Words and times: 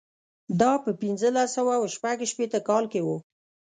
دا 0.59 0.71
په 0.83 0.91
پنځلس 1.01 1.49
سوه 1.57 1.73
شپږ 1.95 2.17
شپېته 2.31 2.59
کال 2.67 2.83
کې 2.91 3.01
و. 3.03 3.07